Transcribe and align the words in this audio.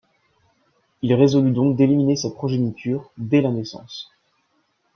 Il 1.03 1.13
résolut 1.13 1.51
donc 1.51 1.75
d'éliminer 1.77 2.15
sa 2.15 2.31
progéniture 2.31 3.11
dès 3.19 3.39
la 3.39 3.51
naissance. 3.51 4.11